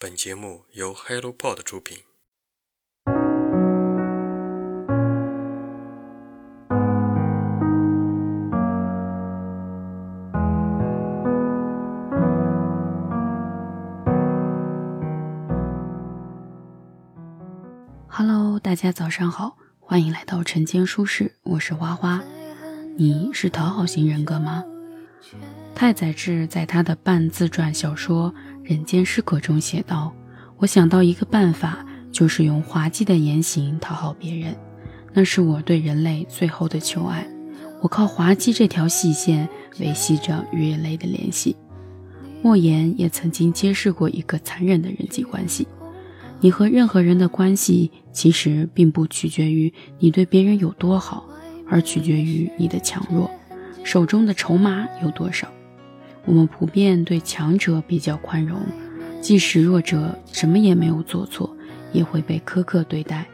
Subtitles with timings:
[0.00, 1.98] 本节目由 HelloPod 出品。
[18.06, 22.22] Hello，大家早上好，欢迎来到晨间书适，我是花花。
[22.96, 24.62] 你是讨好型人格吗？
[25.74, 28.32] 太宰治在他的半自传小说
[28.68, 30.14] 《人间失格》中写道
[30.58, 31.82] ：“我想到一个办法，
[32.12, 34.54] 就是用滑稽的言行讨好别人，
[35.14, 37.26] 那是我对人类最后的求爱。
[37.80, 39.48] 我靠滑稽这条细线
[39.80, 41.56] 维系着与人类的联系。”
[42.44, 45.66] 莫言也曾经揭示过一个残忍的人际关系：
[46.38, 51.26] 你和任何人的关系，其实并不取决于你对别人有多好，
[51.66, 53.30] 而取决于你的强弱，
[53.82, 55.48] 手中的筹码有多少。
[56.28, 58.60] 我们普遍对强者比较宽容，
[59.18, 61.56] 即使弱者什么也没有做错，
[61.90, 63.24] 也会被苛刻对待。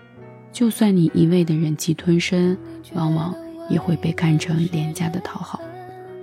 [0.52, 2.56] 就算你一味的忍气吞声，
[2.92, 3.34] 往往
[3.68, 5.60] 也会被看成廉价的讨好。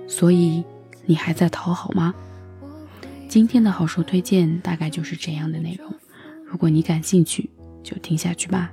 [0.08, 0.64] 所以，
[1.04, 2.14] 你还在讨好吗？
[3.28, 5.92] 今天的好书推荐大概就是这样的内容。
[6.46, 7.50] 如果你感兴趣，
[7.82, 8.72] 就听下去吧。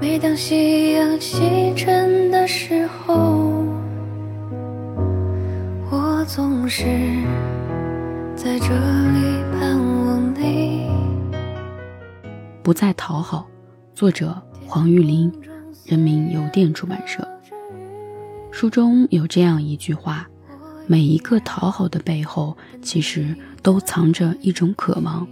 [0.00, 3.61] 每当夕阳西沉的时候。
[6.34, 6.86] 总是
[8.34, 10.88] 在这里盼望你。
[12.62, 13.46] 不再讨好，
[13.94, 15.30] 作者黄玉玲，
[15.84, 17.28] 人民邮电出版社。
[18.50, 20.26] 书中有这样一句话：
[20.86, 25.28] 每一个讨好的背后，其实都藏着一种渴望，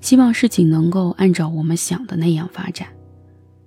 [0.00, 2.88] 希望事情能够按照我们想的那样发展。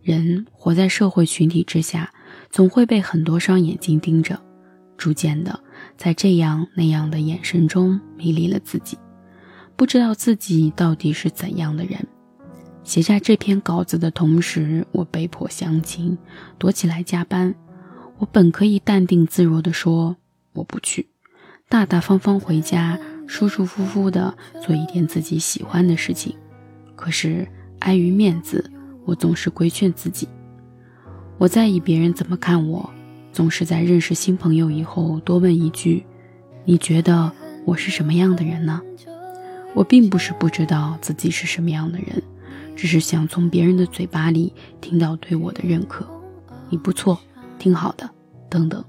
[0.01, 2.11] 人活在社会群体之下，
[2.49, 4.41] 总会被很多双眼睛盯着，
[4.97, 5.59] 逐渐的。
[5.97, 8.97] 在这样那样的眼神中迷离了自己，
[9.75, 12.05] 不知道自己到底是怎样的人。
[12.83, 16.17] 写下这篇稿子的同时，我被迫相亲，
[16.57, 17.53] 躲起来加班。
[18.17, 20.15] 我本可以淡定自若地说
[20.53, 21.07] 我不去，
[21.69, 26.35] 大大方方回家，舒舒服服地做一点自己喜欢的事情。
[26.95, 27.47] 可是
[27.79, 28.71] 碍于面子，
[29.05, 30.27] 我总是规劝自己，
[31.37, 32.87] 我在意别人怎么看我。
[33.31, 36.05] 总是在认识新朋友以后多问一句
[36.65, 37.31] ：“你觉得
[37.65, 38.81] 我是什么样的人呢？”
[39.73, 42.21] 我并不是不知道自己是什么样的人，
[42.75, 46.05] 只是想从别人的嘴巴里听到对我的认可。
[46.69, 47.17] 你不错，
[47.57, 48.09] 挺好的，
[48.49, 48.83] 等等。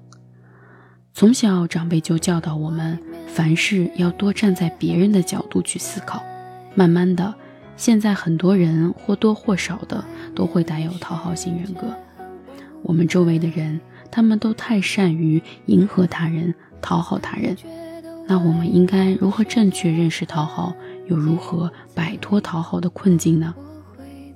[1.15, 2.99] 从小长辈就教导我们，
[3.29, 6.21] 凡事要多站在别人的角度去思考。
[6.75, 7.33] 慢慢的，
[7.77, 10.05] 现在很多人或多或少的
[10.35, 11.95] 都会带有讨好型人格。
[12.83, 13.81] 我们周围的人。
[14.13, 17.57] 他们都太善于迎合他人、讨好他人，
[18.29, 20.75] 那我们应该如何正确认识讨好，
[21.09, 23.55] 又如何摆脱讨好的困境呢？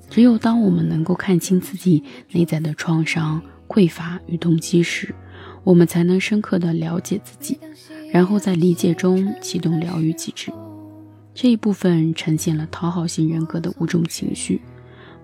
[0.08, 5.14] 只有当我们能够看清自己内在的创伤、匮乏与动机时，
[5.62, 7.58] 我们才能深刻的了解自己，
[8.10, 10.50] 然后在理解中启动疗愈机制。
[11.34, 14.62] 这一部分呈现了讨好型人格的五种情绪，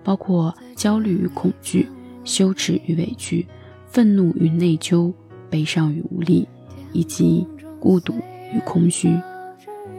[0.03, 1.87] 包括焦虑与恐惧、
[2.23, 3.47] 羞耻与委屈。
[3.93, 5.13] 愤怒与内疚，
[5.51, 6.47] 悲伤与无力，
[6.93, 7.45] 以及
[7.79, 8.15] 孤独
[8.51, 9.15] 与空虚，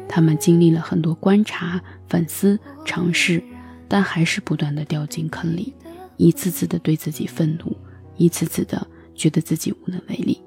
[0.09, 3.41] 他们经历了很多观察、反思、尝试，
[3.87, 5.72] 但还是不断的掉进坑里，
[6.16, 7.77] 一次次的对自己愤怒，
[8.16, 8.84] 一次次的
[9.15, 10.43] 觉得自己无能为力。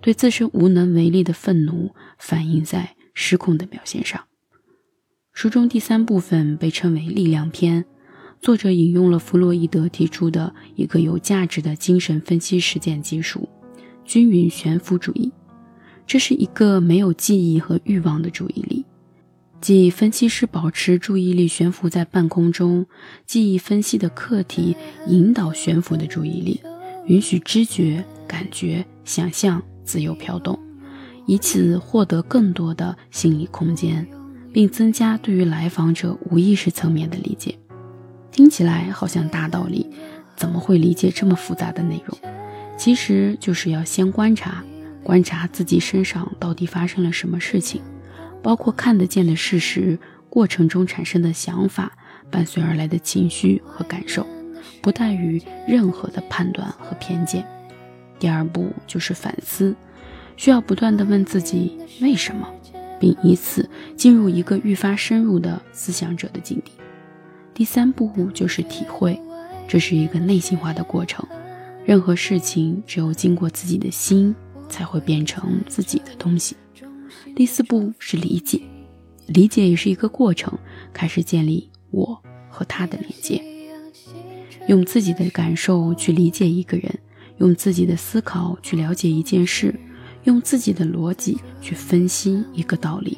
[0.00, 4.20] 对自身无能为力的愤怒，反映在失控的表现上。
[5.32, 7.84] 书中第三部分被称为力量篇。
[8.44, 13.48] 作者引用了弗洛伊德提出的一个有价值的精神分析实践技术——
[14.04, 15.32] 均匀悬浮主义。
[16.06, 18.84] 这是一个没有记忆和欲望的注意力，
[19.62, 22.84] 即分析师保持注意力悬浮在半空中，
[23.24, 24.76] 记忆分析的课题
[25.06, 26.60] 引导悬浮的注意力，
[27.06, 30.58] 允许知觉、感觉、想象自由飘动，
[31.24, 34.06] 以此获得更多的心理空间，
[34.52, 37.58] 并增加对于来访者无意识层面的理解。
[38.34, 39.86] 听起来好像大道理，
[40.34, 42.18] 怎么会理解这么复杂的内容？
[42.76, 44.64] 其实就是要先观察，
[45.04, 47.80] 观察自己身上到底发生了什么事情，
[48.42, 49.96] 包括看得见的事实、
[50.28, 51.92] 过程中产生的想法、
[52.28, 54.26] 伴随而来的情绪和感受，
[54.82, 57.46] 不带于任何的判断和偏见。
[58.18, 59.76] 第二步就是反思，
[60.36, 62.48] 需要不断的问自己为什么，
[62.98, 66.72] 并以此进入一个愈发深入的思想者的境地。
[67.54, 69.18] 第三步就是体会，
[69.68, 71.24] 这是一个内心化的过程。
[71.84, 74.34] 任何事情只有经过自己的心，
[74.68, 76.56] 才会变成自己的东西。
[77.36, 78.60] 第四步是理解，
[79.26, 80.58] 理解也是一个过程，
[80.92, 82.20] 开始建立我
[82.50, 83.40] 和他的连接，
[84.66, 86.98] 用自己的感受去理解一个人，
[87.38, 89.72] 用自己的思考去了解一件事，
[90.24, 93.16] 用自己的逻辑去分析一个道理。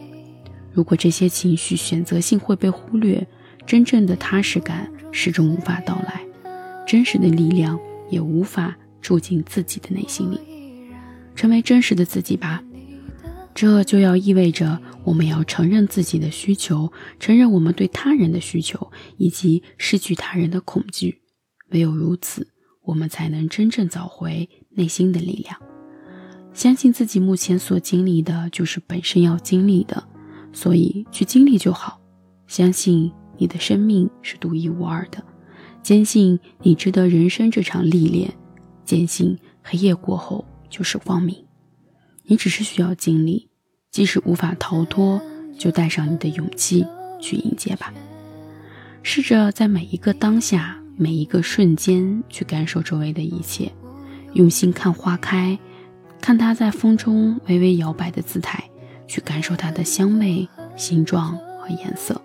[0.73, 3.27] 如果这些情绪选择性会被忽略，
[3.66, 6.24] 真正的踏实感始终无法到来，
[6.86, 7.78] 真实的力量
[8.08, 10.38] 也无法住进自己的内心里，
[11.34, 12.62] 成为真实的自己吧。
[13.54, 21.22] 这就要意味着我们要承认自己的需求，承认我们对他人的需求，以及失去他人的恐惧。
[21.70, 22.46] 唯有如此，
[22.84, 25.56] 我们才能真正找回内心的力量。
[26.52, 30.06] 相信自己目前所经历的就是本身要经历的，
[30.52, 32.00] 所以去经历就好。
[32.46, 35.23] 相信你的生命是独一无二的，
[35.83, 38.33] 坚信你值得人生这场历练，
[38.85, 41.44] 坚信黑夜过后就是光明。
[42.25, 43.49] 你只是需要经历，
[43.91, 45.21] 即使无法逃脱，
[45.59, 46.85] 就带上你的勇气
[47.21, 47.93] 去迎接吧。
[49.03, 53.71] 试着在每一个当下、每一个瞬间去感受周围的一切，
[54.33, 55.56] 用心看花开，
[56.21, 58.69] 看它在风中微微摇摆的姿态，
[59.06, 62.21] 去感受它的香味、形状和颜色；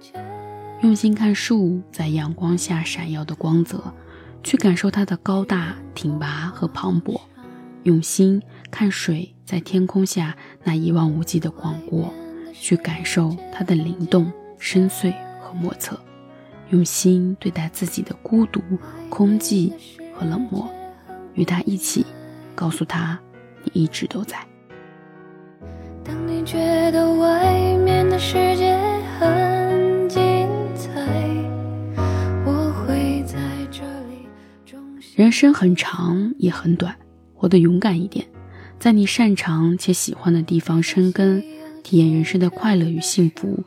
[0.82, 3.94] 用心看树在阳光下闪耀的光泽，
[4.42, 7.22] 去感受它的高大、挺拔和磅礴；
[7.84, 8.42] 用心
[8.72, 9.34] 看水。
[9.46, 10.34] 在天空下
[10.64, 12.12] 那一望无际的广阔，
[12.54, 16.00] 去感受它的灵动、深邃和莫测，
[16.70, 18.62] 用心对待自己的孤独、
[19.10, 19.74] 空寂
[20.16, 20.66] 和冷漠，
[21.34, 22.06] 与他一起，
[22.56, 23.20] 告诉他
[23.66, 24.38] 你一直都在。
[26.02, 28.81] 当你觉得外面的世界
[35.22, 36.96] 人生很长也很短，
[37.36, 38.26] 活得勇敢一点。
[38.80, 41.44] 在你擅长且喜欢的地方生根，
[41.84, 43.64] 体验人生的快乐与幸福，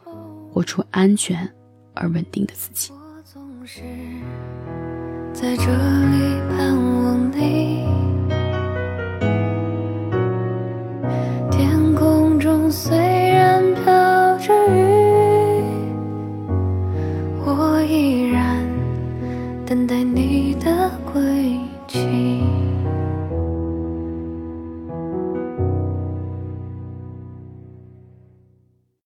[0.50, 1.48] 活出安全
[1.94, 2.90] 而稳定的自己。
[2.92, 3.82] 我总是
[5.32, 6.40] 在这里